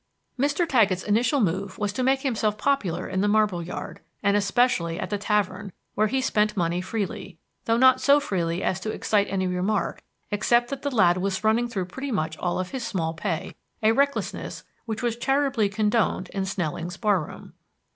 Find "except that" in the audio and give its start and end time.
10.31-10.81